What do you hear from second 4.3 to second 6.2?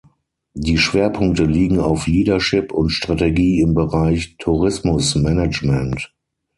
Tourismusmanagement.